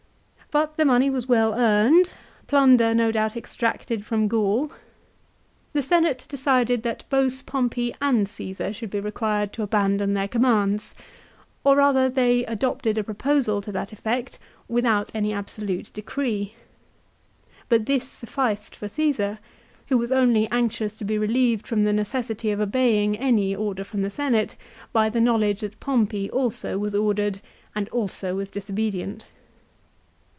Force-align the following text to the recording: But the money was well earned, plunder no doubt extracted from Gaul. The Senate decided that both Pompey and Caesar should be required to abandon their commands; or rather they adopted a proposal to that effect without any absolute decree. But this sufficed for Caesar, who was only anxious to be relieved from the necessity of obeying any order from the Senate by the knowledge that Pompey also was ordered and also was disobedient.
But 0.53 0.75
the 0.75 0.83
money 0.83 1.09
was 1.09 1.29
well 1.29 1.53
earned, 1.55 2.13
plunder 2.47 2.93
no 2.93 3.09
doubt 3.13 3.37
extracted 3.37 4.05
from 4.05 4.27
Gaul. 4.27 4.69
The 5.71 5.81
Senate 5.81 6.25
decided 6.27 6.83
that 6.83 7.05
both 7.09 7.45
Pompey 7.45 7.95
and 8.01 8.27
Caesar 8.27 8.73
should 8.73 8.89
be 8.89 8.99
required 8.99 9.53
to 9.53 9.63
abandon 9.63 10.13
their 10.13 10.27
commands; 10.27 10.93
or 11.63 11.77
rather 11.77 12.09
they 12.09 12.43
adopted 12.47 12.97
a 12.97 13.03
proposal 13.05 13.61
to 13.61 13.71
that 13.71 13.93
effect 13.93 14.39
without 14.67 15.09
any 15.15 15.31
absolute 15.31 15.89
decree. 15.93 16.53
But 17.69 17.85
this 17.85 18.05
sufficed 18.05 18.75
for 18.75 18.89
Caesar, 18.89 19.39
who 19.87 19.97
was 19.97 20.11
only 20.11 20.49
anxious 20.51 20.97
to 20.97 21.05
be 21.05 21.17
relieved 21.17 21.65
from 21.65 21.83
the 21.85 21.93
necessity 21.93 22.51
of 22.51 22.59
obeying 22.59 23.17
any 23.17 23.55
order 23.55 23.85
from 23.85 24.01
the 24.01 24.09
Senate 24.09 24.57
by 24.91 25.07
the 25.07 25.21
knowledge 25.21 25.61
that 25.61 25.79
Pompey 25.79 26.29
also 26.29 26.77
was 26.77 26.93
ordered 26.93 27.39
and 27.73 27.87
also 27.87 28.35
was 28.35 28.51
disobedient. 28.51 29.25